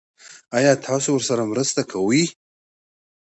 ایا 0.57 0.73
تاسو 0.85 1.09
ورسره 1.15 1.43
مرسته 1.51 1.81
کوئ؟ 1.91 2.23